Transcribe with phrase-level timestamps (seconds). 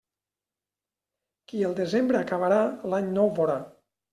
[1.51, 2.59] Qui el desembre acabarà,
[2.95, 3.61] l'Any Nou vorà.